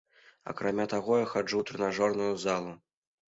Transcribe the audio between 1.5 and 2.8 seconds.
ў трэнажорную залу.